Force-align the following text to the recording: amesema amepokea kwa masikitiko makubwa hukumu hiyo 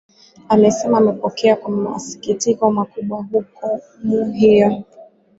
amesema 0.49 0.97
amepokea 0.97 1.55
kwa 1.55 1.71
masikitiko 1.71 2.71
makubwa 2.71 3.23
hukumu 3.23 4.31
hiyo 4.33 4.83